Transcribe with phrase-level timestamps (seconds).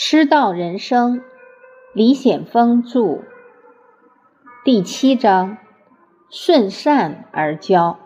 [0.00, 1.24] 师道人生，
[1.92, 3.24] 李显峰著，
[4.64, 5.58] 第七章：
[6.30, 7.98] 顺善而教。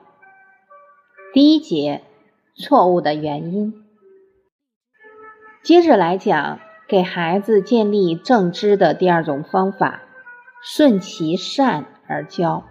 [1.35, 2.03] 第一节：
[2.57, 3.85] 错误的原因。
[5.63, 10.01] 接着来讲，给孩子建立正知的第二种方法：
[10.63, 12.65] 顺其善而教。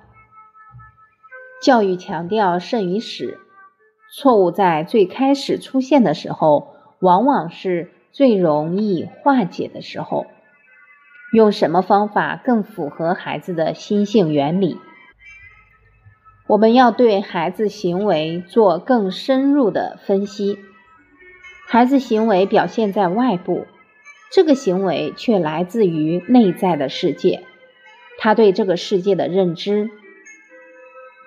[1.61, 3.39] 教育强调慎于始，
[4.11, 7.91] 错误在最开始出现的时候，往往是。
[8.11, 10.25] 最容易化解的时候，
[11.33, 14.77] 用什么方法更符合孩子的心性原理？
[16.47, 20.59] 我们要对孩子行为做更深入的分析。
[21.69, 23.65] 孩子行为表现在外部，
[24.29, 27.45] 这个行为却来自于内在的世界，
[28.17, 29.89] 他对这个世界的认知。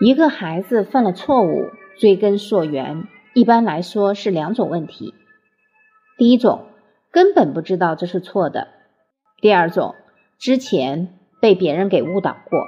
[0.00, 5.14] 一个孩子犯了错误，追根溯源，一般来说是两种问题。
[6.18, 6.66] 第一种。
[7.14, 8.66] 根本不知道这是错的。
[9.40, 9.94] 第二种，
[10.36, 12.58] 之前被别人给误导过。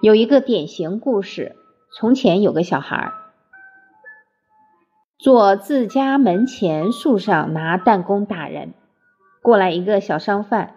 [0.00, 1.56] 有一个典型故事：
[1.98, 3.10] 从前有个小孩，
[5.18, 8.72] 坐自家门前树上拿弹弓打人。
[9.42, 10.76] 过来一个小商贩，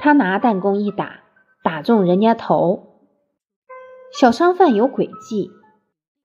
[0.00, 1.20] 他拿弹弓一打，
[1.62, 3.04] 打中人家头。
[4.12, 5.52] 小商贩有诡计，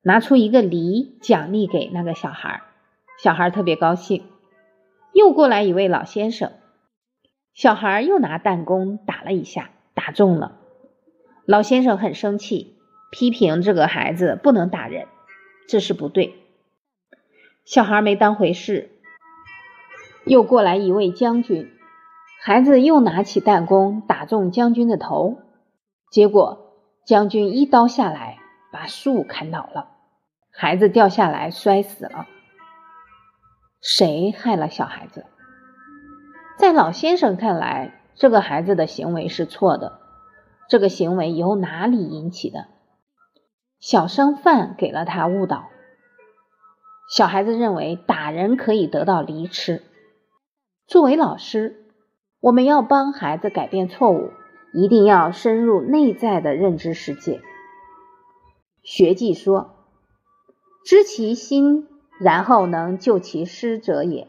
[0.02, 2.64] 拿出一个梨奖励给那个小孩，
[3.22, 4.24] 小孩特别高兴。
[5.22, 6.52] 又过来一位老先生，
[7.54, 10.58] 小孩又拿弹弓打了一下，打中了。
[11.46, 12.80] 老先生很生气，
[13.12, 15.06] 批评这个孩子不能打人，
[15.68, 16.34] 这是不对。
[17.66, 18.90] 小孩没当回事。
[20.26, 21.72] 又过来一位将军，
[22.42, 25.38] 孩子又拿起弹弓打中将军的头，
[26.10, 26.74] 结果
[27.06, 28.40] 将军一刀下来
[28.72, 29.92] 把树砍倒了，
[30.52, 32.28] 孩子掉下来摔死了。
[33.82, 35.26] 谁害了小孩子？
[36.58, 40.00] 在老先生看来，这个孩子的行为是错的。
[40.70, 42.68] 这个行为由哪里引起的？
[43.80, 45.70] 小商贩给了他误导。
[47.10, 49.82] 小孩子认为打人可以得到梨吃。
[50.86, 51.88] 作为老师，
[52.40, 54.30] 我们要帮孩子改变错误，
[54.74, 57.42] 一定要深入内在的认知世界。
[58.84, 59.88] 学记说
[60.86, 61.88] ：“知其心。”
[62.22, 64.28] 然后能救其失者也。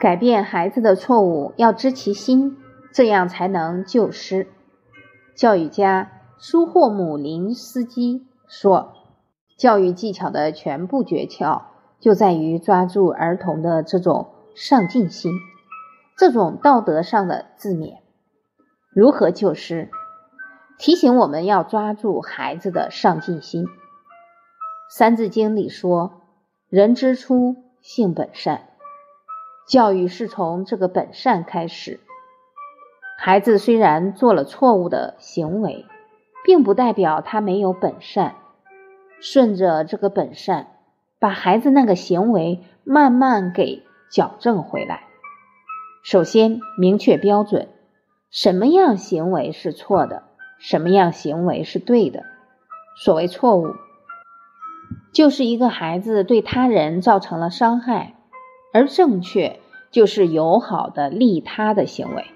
[0.00, 2.56] 改变孩子的错误要知其心，
[2.92, 4.46] 这样才能救失。
[5.34, 8.92] 教育家舒霍姆林斯基说
[9.58, 11.62] ：“教育技巧的全部诀窍
[11.98, 15.32] 就在于抓住儿童的这种上进心，
[16.16, 17.94] 这种道德上的自勉。
[18.94, 19.90] 如何救失？
[20.78, 23.64] 提醒我们要抓住孩子的上进心。”
[24.88, 26.22] 《三字经》里说
[26.70, 28.68] ：“人之初，性本善。”
[29.68, 31.98] 教育是从这个本善开始。
[33.18, 35.86] 孩子虽然做了错误的行为，
[36.44, 38.36] 并不代表他没有本善。
[39.20, 40.68] 顺着这个本善，
[41.18, 45.02] 把孩子那个行为慢慢给矫正回来。
[46.04, 47.68] 首先，明确标准：
[48.30, 50.22] 什么样行为是错的，
[50.60, 52.22] 什么样行为是对的。
[53.02, 53.74] 所谓错误。
[55.12, 58.14] 就是一个孩子对他人造成了伤害，
[58.72, 59.60] 而正确
[59.90, 62.26] 就是友好的利他的行为。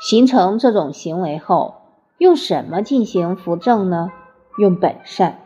[0.00, 1.76] 形成这种行为后，
[2.18, 4.12] 用什么进行扶正呢？
[4.58, 5.40] 用本善。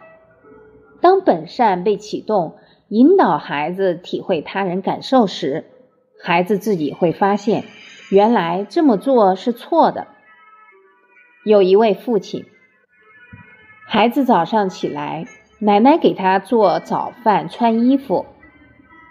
[1.00, 2.56] 当本善被启动，
[2.88, 5.66] 引导孩子体会他人感受时，
[6.20, 7.64] 孩子自己会发现，
[8.10, 10.08] 原来这么做是错的。
[11.44, 12.44] 有一位父亲，
[13.86, 15.26] 孩子早上起来。
[15.62, 18.24] 奶奶给他做早饭、穿衣服，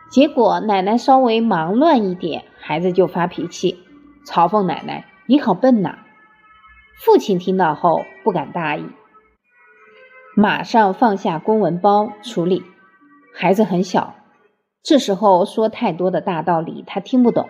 [0.09, 3.77] 结果奶奶稍微忙乱一点，孩子就发脾气，
[4.25, 5.99] 嘲讽奶奶：“你好笨呐！”
[6.97, 8.83] 父亲听到后不敢大意，
[10.35, 12.63] 马上放下公文包处理。
[13.31, 14.15] 孩子很小，
[14.81, 17.47] 这时候说太多的大道理他听不懂。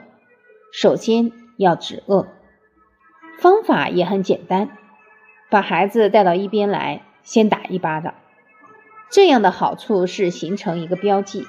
[0.74, 2.28] 首先要止恶，
[3.40, 4.72] 方法也很简单，
[5.50, 8.14] 把孩子带到一边来，先打一巴掌。
[9.12, 11.46] 这样的好处是形成一个标记，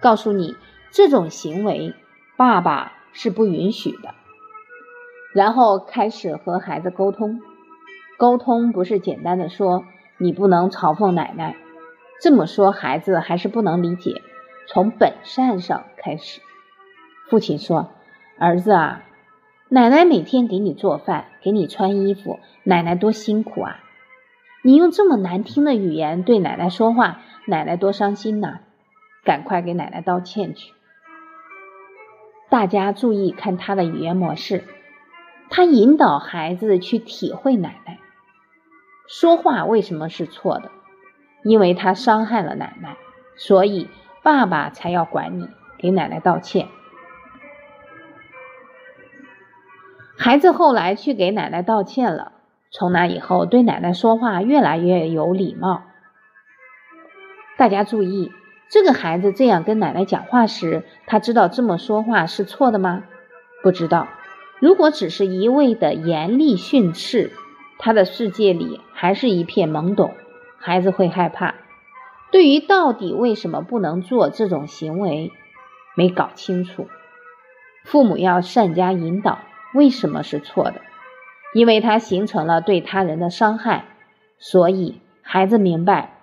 [0.00, 0.56] 告诉你
[0.90, 1.94] 这种行为
[2.36, 4.14] 爸爸是不允许的。
[5.32, 7.40] 然后开始和孩子沟通，
[8.18, 9.84] 沟通不是简单的说
[10.18, 11.56] 你不能嘲讽奶奶，
[12.20, 14.20] 这么说孩子还是不能理解。
[14.68, 16.40] 从本善上开始，
[17.28, 17.90] 父亲说
[18.38, 19.02] ：“儿子啊，
[19.70, 23.80] 奶奶每天给你做饭，给你穿衣服，奶奶多辛苦啊。”
[24.62, 28.60] 你用这么难听的语言对奶奶说话，奶奶多伤心呐！
[29.24, 30.72] 赶快给奶奶道歉去。
[32.48, 34.64] 大家注意看他的语言模式，
[35.50, 37.98] 他引导孩子去体会奶奶
[39.08, 40.70] 说话为什么是错的，
[41.42, 42.96] 因为他伤害了奶奶，
[43.36, 43.88] 所以
[44.22, 45.48] 爸爸才要管你，
[45.78, 46.68] 给奶奶道歉。
[50.16, 52.32] 孩子后来去给奶奶道歉了，
[52.72, 55.82] 从那以后对奶奶说话越来越有礼貌。
[57.56, 58.32] 大家注意。
[58.70, 63.02] 这个孩子这样跟奶奶讲话时，他知道这么说话是错的吗？
[63.62, 64.08] 不知道。
[64.60, 67.32] 如果只是一味的严厉训斥，
[67.78, 70.14] 他的世界里还是一片懵懂，
[70.56, 71.54] 孩子会害怕。
[72.30, 75.30] 对于到底为什么不能做这种行为，
[75.94, 76.88] 没搞清楚。
[77.84, 79.40] 父母要善加引导，
[79.74, 80.80] 为什么是错的？
[81.54, 83.84] 因为他形成了对他人的伤害，
[84.38, 86.18] 所以孩子明白。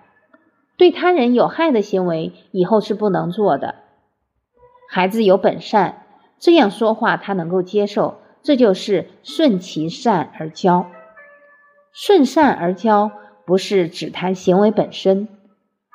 [0.76, 3.74] 对他人有害的行为，以后是不能做的。
[4.88, 6.02] 孩子有本善，
[6.38, 10.86] 这样说话他能够接受，这就是顺其善而教。
[11.92, 13.10] 顺善而教，
[13.44, 15.28] 不是只谈行为本身，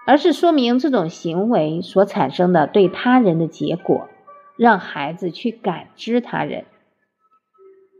[0.05, 4.07] 而是说明这种行为所产生的对他人的结果，
[4.55, 6.65] 让孩子去感知他人。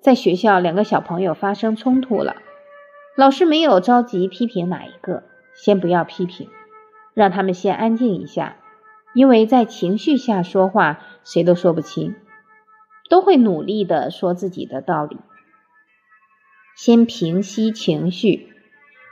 [0.06, 2.36] 在学校，两个小朋友发生冲突了，
[3.16, 5.24] 老师没有着急批评哪一个，
[5.56, 6.48] 先不要批评。
[7.16, 8.57] 让他们先安静一下，
[9.16, 12.13] 因为在情绪下说话，谁都说不清，
[13.10, 15.18] 都会努力的说自己的道理。
[16.75, 18.54] 先平息情绪，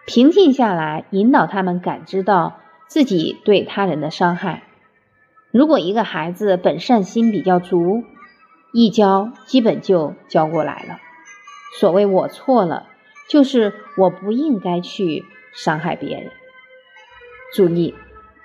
[0.05, 4.61] 平静下来，引导他们感知到自己对他人的伤害。
[5.49, 8.03] 如果一个孩子本善心比较足，
[8.73, 10.97] 一教基本就教过来了。
[11.79, 12.87] 所谓我错了，
[13.29, 15.23] 就是我不应该去
[15.53, 16.31] 伤害别人。
[17.53, 17.93] 注意，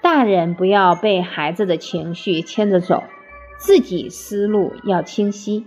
[0.03, 3.03] 大人不要被孩子的情绪牵着走，
[3.59, 5.67] 自己思路要清晰。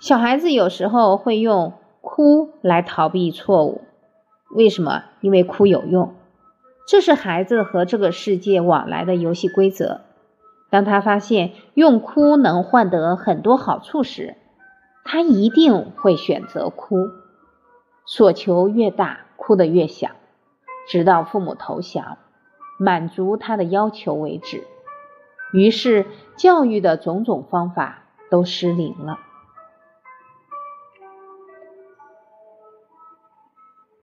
[0.00, 1.72] 小孩子有时候会用
[2.02, 3.82] 哭来逃避错误，
[4.54, 5.04] 为什么？
[5.22, 6.14] 因为哭有用，
[6.86, 10.02] 这是孩子和这个世界往来的游戏规则。
[10.70, 14.36] 当他发现用哭能换得很多好处时，
[15.04, 17.08] 他一定会选择哭。
[18.06, 20.10] 所求越大，哭得越响。
[20.88, 22.18] 直到父母投降，
[22.78, 24.64] 满足他的要求为止。
[25.52, 26.06] 于是，
[26.36, 29.18] 教育的种种方法都失灵了。